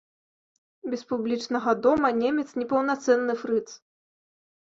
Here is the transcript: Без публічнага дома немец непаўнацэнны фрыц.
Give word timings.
Без 0.93 1.01
публічнага 1.11 1.71
дома 1.83 2.09
немец 2.23 2.45
непаўнацэнны 2.61 3.33
фрыц. 3.43 3.67